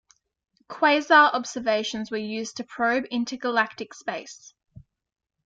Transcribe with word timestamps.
Quasar 0.67 1.31
observations 1.31 2.09
were 2.09 2.17
used 2.17 2.57
to 2.57 2.63
probe 2.63 3.03
intergalactic 3.11 3.93
space. 3.93 4.55